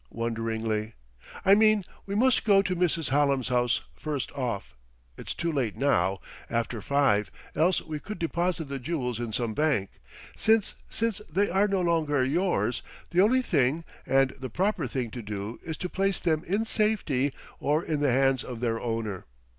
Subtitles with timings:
[0.09, 0.95] wonderingly.
[1.45, 3.09] "I mean we must go to Mrs.
[3.09, 4.75] Hallam's house, first off....
[5.15, 9.91] It's too late now, after five, else we could deposit the jewels in some bank.
[10.35, 15.21] Since since they are no longer yours, the only thing, and the proper thing to
[15.21, 19.27] do is to place them in safety or in the hands of their owner.